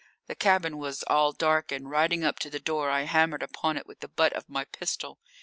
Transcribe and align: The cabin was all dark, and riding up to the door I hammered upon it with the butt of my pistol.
The 0.25 0.33
cabin 0.33 0.79
was 0.79 1.03
all 1.03 1.31
dark, 1.31 1.71
and 1.71 1.87
riding 1.87 2.23
up 2.23 2.39
to 2.39 2.49
the 2.49 2.59
door 2.59 2.89
I 2.89 3.03
hammered 3.03 3.43
upon 3.43 3.77
it 3.77 3.85
with 3.85 3.99
the 3.99 4.07
butt 4.07 4.33
of 4.33 4.49
my 4.49 4.65
pistol. 4.65 5.19